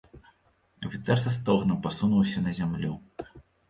[0.89, 2.93] Афіцэр са стогнам пасунуўся на зямлю.